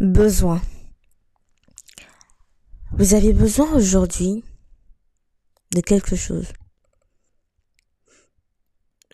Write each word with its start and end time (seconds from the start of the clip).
Besoin. 0.00 0.60
Vous 2.92 3.14
avez 3.14 3.32
besoin 3.32 3.72
aujourd'hui 3.72 4.44
de 5.72 5.80
quelque 5.80 6.16
chose. 6.16 6.52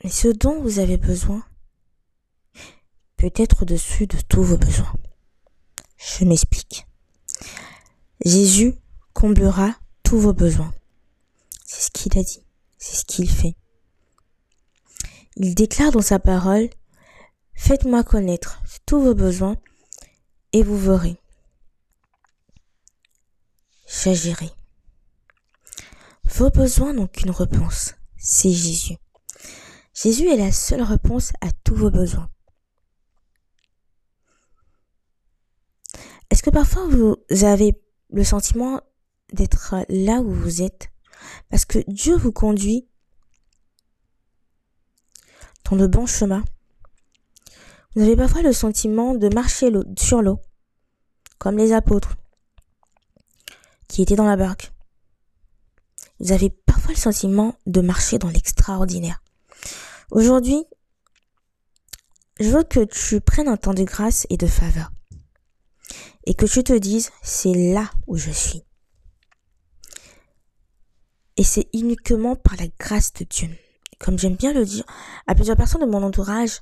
Et 0.03 0.09
ce 0.09 0.29
dont 0.29 0.61
vous 0.63 0.79
avez 0.79 0.97
besoin 0.97 1.45
peut 3.17 3.33
être 3.37 3.63
au-dessus 3.63 4.07
de 4.07 4.19
tous 4.29 4.43
vos 4.43 4.57
besoins. 4.57 4.93
Je 5.97 6.25
m'explique. 6.25 6.87
Jésus 8.25 8.75
comblera 9.13 9.77
tous 10.03 10.19
vos 10.19 10.33
besoins. 10.33 10.73
C'est 11.65 11.83
ce 11.83 11.91
qu'il 11.91 12.19
a 12.19 12.23
dit. 12.23 12.45
C'est 12.79 12.97
ce 12.97 13.05
qu'il 13.05 13.31
fait. 13.31 13.55
Il 15.37 15.55
déclare 15.55 15.93
dans 15.93 16.03
sa 16.03 16.19
parole, 16.19 16.69
Faites-moi 17.61 18.03
connaître 18.03 18.63
tous 18.87 19.03
vos 19.03 19.15
besoins 19.15 19.57
et 20.53 20.63
vous 20.63 20.79
verrez. 20.79 21.17
J'agirai. 23.87 24.51
Vos 26.25 26.51
besoins 26.51 26.93
n'ont 26.93 27.09
qu'une 27.09 27.31
réponse, 27.31 27.95
c'est 28.17 28.53
Jésus. 28.53 28.97
Jésus 29.95 30.29
est 30.29 30.37
la 30.37 30.53
seule 30.53 30.83
réponse 30.83 31.33
à 31.41 31.51
tous 31.65 31.75
vos 31.75 31.91
besoins. 31.91 32.31
Est-ce 36.31 36.43
que 36.43 36.51
parfois 36.51 36.87
vous 36.87 37.17
avez 37.45 37.75
le 38.11 38.25
sentiment 38.25 38.81
d'être 39.33 39.75
là 39.89 40.21
où 40.21 40.33
vous 40.33 40.63
êtes 40.63 40.91
parce 41.49 41.65
que 41.65 41.79
Dieu 41.89 42.17
vous 42.17 42.33
conduit 42.33 42.89
dans 45.69 45.77
le 45.77 45.89
bon 45.89 46.07
chemin 46.07 46.45
Vous 47.97 48.03
avez 48.03 48.15
parfois 48.15 48.43
le 48.43 48.53
sentiment 48.53 49.17
de 49.17 49.29
marcher 49.35 49.73
sur 49.99 50.23
l'eau, 50.23 50.39
comme 51.39 51.59
les 51.59 51.73
apôtres 51.73 52.17
qui 53.89 54.03
étaient 54.03 54.15
dans 54.15 54.29
la 54.29 54.37
barque. 54.37 54.73
Vous 56.21 56.31
avez 56.31 56.51
parfois 56.51 56.93
le 56.93 57.01
sentiment 57.01 57.57
de 57.67 57.81
marcher 57.81 58.19
dans 58.19 58.29
l'extraordinaire. 58.29 59.21
Aujourd'hui, 60.13 60.65
je 62.39 62.49
veux 62.51 62.63
que 62.63 62.85
tu 62.85 63.21
prennes 63.21 63.49
un 63.49 63.57
temps 63.57 63.75
de 63.75 63.83
grâce 63.83 64.25
et 64.31 64.37
de 64.37 64.47
faveur. 64.47 64.93
Et 66.27 66.35
que 66.35 66.47
tu 66.47 66.63
te 66.63 66.73
dises, 66.73 67.11
c'est 67.23 67.73
là 67.73 67.91
où 68.07 68.17
je 68.17 68.31
suis. 68.31 68.63
Et 71.37 71.43
c'est 71.43 71.69
uniquement 71.73 72.37
par 72.37 72.55
la 72.57 72.69
grâce 72.79 73.13
de 73.15 73.25
Dieu. 73.25 73.49
Comme 73.99 74.19
j'aime 74.19 74.37
bien 74.37 74.53
le 74.53 74.65
dire 74.65 74.85
à 75.27 75.35
plusieurs 75.35 75.57
personnes 75.57 75.81
de 75.81 75.91
mon 75.91 76.05
entourage, 76.05 76.61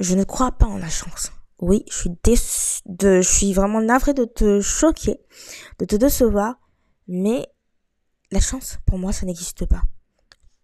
je 0.00 0.14
ne 0.14 0.24
crois 0.24 0.52
pas 0.52 0.66
en 0.66 0.78
la 0.78 0.88
chance. 0.88 1.30
Oui, 1.60 1.84
je 1.90 1.94
suis 1.94 2.10
de, 2.86 3.20
je 3.20 3.28
suis 3.28 3.52
vraiment 3.52 3.82
navrée 3.82 4.14
de 4.14 4.24
te 4.24 4.60
choquer, 4.60 5.20
de 5.78 5.84
te 5.84 5.94
décevoir, 5.94 6.58
mais 7.06 7.46
la 8.30 8.40
chance, 8.40 8.78
pour 8.86 8.98
moi, 8.98 9.12
ça 9.12 9.26
n'existe 9.26 9.66
pas. 9.66 9.82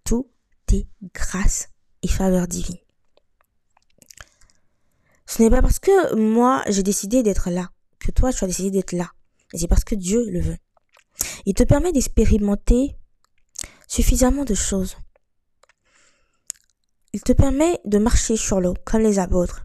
Tout 0.05 0.31
est 0.73 0.89
grâce 1.15 1.69
et 2.03 2.09
faveur 2.09 2.49
divine. 2.49 2.79
Ce 5.27 5.43
n'est 5.43 5.51
pas 5.51 5.61
parce 5.61 5.81
que 5.81 6.15
moi, 6.15 6.63
j'ai 6.69 6.83
décidé 6.83 7.23
d'être 7.23 7.51
là, 7.51 7.71
que 7.99 8.11
toi, 8.11 8.33
tu 8.33 8.45
as 8.45 8.47
décidé 8.47 8.71
d'être 8.71 8.93
là. 8.93 9.11
C'est 9.53 9.69
parce 9.69 9.85
que 9.85 9.95
Dieu 9.95 10.25
le 10.31 10.41
veut. 10.41 10.59
Il 11.45 11.55
te 11.55 11.63
permet 11.63 11.93
d'expérimenter 11.93 12.97
suffisamment 13.87 14.45
de 14.45 14.55
choses. 14.55 14.97
Il 17.17 17.23
te 17.23 17.33
permet 17.33 17.81
de 17.87 17.97
marcher 17.97 18.37
sur 18.37 18.61
l'eau 18.61 18.75
comme 18.85 19.01
les 19.01 19.19
apôtres. 19.19 19.65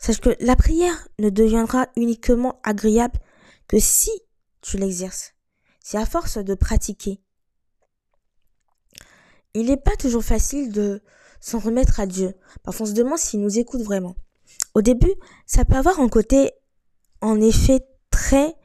Sache 0.00 0.18
que 0.20 0.34
la 0.40 0.56
prière 0.56 1.06
ne 1.20 1.30
deviendra 1.30 1.86
uniquement 1.94 2.58
agréable 2.64 3.20
que 3.68 3.78
si 3.78 4.10
tu 4.62 4.78
l'exerces. 4.78 5.34
C'est 5.78 5.96
à 5.96 6.06
force 6.06 6.38
de 6.38 6.54
pratiquer. 6.56 7.20
Il 9.54 9.66
n'est 9.66 9.76
pas 9.76 9.94
toujours 9.94 10.24
facile 10.24 10.72
de 10.72 11.00
s'en 11.38 11.60
remettre 11.60 12.00
à 12.00 12.06
Dieu. 12.06 12.34
Parfois 12.64 12.84
on 12.84 12.90
se 12.90 12.94
demande 12.94 13.18
s'il 13.18 13.40
nous 13.40 13.60
écoute 13.60 13.82
vraiment. 13.82 14.16
Au 14.74 14.82
début, 14.82 15.14
ça 15.46 15.64
peut 15.64 15.76
avoir 15.76 16.00
un 16.00 16.08
côté, 16.08 16.50
en 17.20 17.40
effet, 17.40 17.78
très, 18.10 18.56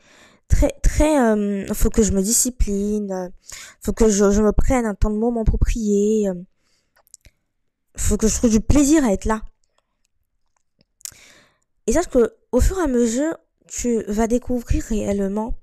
très, 0.48 0.72
très, 0.82 1.20
euh, 1.20 1.74
faut 1.74 1.90
que 1.90 2.04
je 2.04 2.12
me 2.12 2.22
discipline, 2.22 3.32
faut 3.82 3.94
que 3.94 4.10
je, 4.10 4.24
me 4.42 4.52
prenne 4.52 4.86
un 4.86 4.96
temps 4.96 5.10
de 5.10 5.18
moment 5.18 5.44
pour 5.44 5.60
prier, 5.60 6.30
euh, 6.30 6.34
faut 7.98 8.18
que 8.18 8.28
je 8.28 8.36
trouve 8.36 8.52
du 8.52 8.60
plaisir 8.60 9.04
à 9.04 9.14
être 9.14 9.26
là. 9.26 9.42
Et 11.88 11.94
sache 11.94 12.08
que, 12.08 12.34
au 12.52 12.60
fur 12.60 12.80
et 12.80 12.84
à 12.84 12.88
mesure, 12.88 13.38
tu 13.68 14.04
vas 14.08 14.28
découvrir 14.28 14.84
réellement 14.84 15.60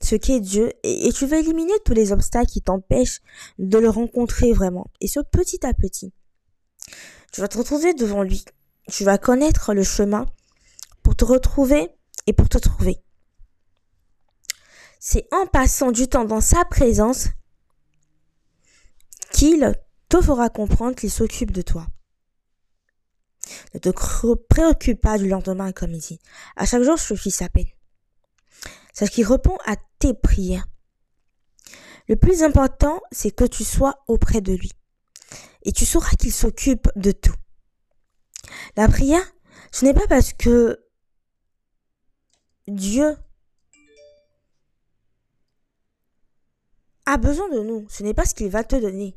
ce 0.00 0.16
qu'est 0.16 0.40
Dieu 0.40 0.72
et, 0.82 1.12
tu 1.12 1.26
vas 1.26 1.38
éliminer 1.38 1.72
tous 1.84 1.94
les 1.94 2.12
obstacles 2.12 2.50
qui 2.50 2.62
t'empêchent 2.62 3.20
de 3.58 3.78
le 3.78 3.88
rencontrer 3.88 4.52
vraiment. 4.52 4.86
Et 5.00 5.06
ce 5.06 5.20
petit 5.20 5.64
à 5.64 5.72
petit, 5.74 6.12
tu 7.32 7.40
vas 7.40 7.48
te 7.48 7.58
retrouver 7.58 7.94
devant 7.94 8.22
lui. 8.22 8.44
Tu 8.90 9.04
vas 9.04 9.18
connaître 9.18 9.74
le 9.74 9.84
chemin 9.84 10.26
pour 11.02 11.16
te 11.16 11.24
retrouver 11.24 11.88
et 12.26 12.32
pour 12.32 12.48
te 12.48 12.58
trouver. 12.58 12.98
C'est 15.04 15.26
en 15.32 15.48
passant 15.48 15.90
du 15.90 16.06
temps 16.06 16.24
dans 16.24 16.40
sa 16.40 16.64
présence 16.64 17.26
qu'il 19.32 19.74
te 20.08 20.20
fera 20.20 20.48
comprendre 20.48 20.94
qu'il 20.94 21.10
s'occupe 21.10 21.50
de 21.50 21.60
toi. 21.60 21.88
Ne 23.74 23.80
te 23.80 23.88
préoccupe 23.88 25.00
pas 25.00 25.18
du 25.18 25.28
lendemain, 25.28 25.72
comme 25.72 25.92
il 25.92 25.98
dit. 25.98 26.20
À 26.54 26.66
chaque 26.66 26.84
jour 26.84 27.00
suffit 27.00 27.32
sa 27.32 27.48
peine. 27.48 27.66
Sache 28.92 29.10
qu'il 29.10 29.26
répond 29.26 29.58
à 29.66 29.74
tes 29.98 30.14
prières. 30.14 30.68
Le 32.06 32.14
plus 32.14 32.44
important, 32.44 33.00
c'est 33.10 33.32
que 33.32 33.44
tu 33.44 33.64
sois 33.64 34.04
auprès 34.06 34.40
de 34.40 34.52
lui. 34.52 34.70
Et 35.64 35.72
tu 35.72 35.84
sauras 35.84 36.14
qu'il 36.14 36.32
s'occupe 36.32 36.88
de 36.94 37.10
tout. 37.10 37.34
La 38.76 38.86
prière, 38.86 39.24
ce 39.72 39.84
n'est 39.84 39.94
pas 39.94 40.06
parce 40.06 40.32
que 40.32 40.78
Dieu 42.68 43.16
besoin 47.16 47.48
de 47.48 47.60
nous. 47.60 47.86
Ce 47.88 48.02
n'est 48.02 48.14
pas 48.14 48.24
ce 48.24 48.34
qu'il 48.34 48.48
va 48.48 48.64
te 48.64 48.76
donner. 48.76 49.16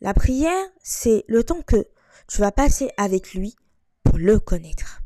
La 0.00 0.14
prière, 0.14 0.66
c'est 0.82 1.24
le 1.28 1.44
temps 1.44 1.62
que 1.62 1.86
tu 2.28 2.40
vas 2.40 2.52
passer 2.52 2.90
avec 2.96 3.34
lui 3.34 3.56
pour 4.02 4.18
le 4.18 4.38
connaître. 4.38 5.02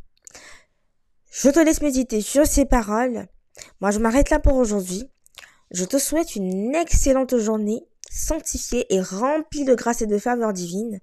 Je 1.31 1.49
te 1.49 1.59
laisse 1.59 1.81
méditer 1.81 2.21
sur 2.21 2.47
ces 2.47 2.65
paroles. 2.65 3.27
Moi, 3.81 3.91
je 3.91 3.99
m'arrête 3.99 4.31
là 4.31 4.39
pour 4.39 4.55
aujourd'hui. 4.55 5.11
Je 5.73 5.85
te 5.85 5.99
souhaite 5.99 6.37
une 6.37 6.75
excellente 6.75 7.37
journée, 7.39 7.83
sanctifiée 8.09 8.87
et 8.95 9.01
remplie 9.01 9.65
de 9.65 9.75
grâce 9.75 10.03
et 10.03 10.07
de 10.07 10.19
faveur 10.19 10.53
divine. 10.53 11.01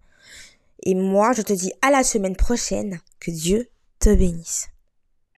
Et 0.84 0.96
moi, 0.96 1.34
je 1.34 1.42
te 1.42 1.53
dis 1.53 1.74
à 1.81 1.92
la 1.92 2.03
semaine 2.03 2.36
prochaine. 2.36 3.00
Que 3.19 3.31
Dieu 3.31 3.69
te 4.00 4.13
bénisse. 4.13 4.70